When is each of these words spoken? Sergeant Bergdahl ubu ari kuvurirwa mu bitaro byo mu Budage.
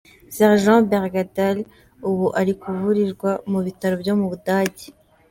Sergeant 0.35 0.83
Bergdahl 0.93 1.57
ubu 2.09 2.25
ari 2.39 2.53
kuvurirwa 2.61 3.31
mu 3.51 3.59
bitaro 3.65 3.95
byo 4.01 4.13
mu 4.19 4.25
Budage. 4.31 4.85